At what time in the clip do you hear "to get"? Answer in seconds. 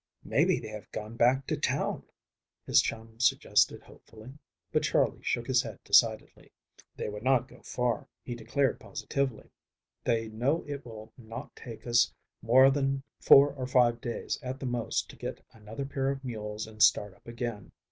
15.11-15.45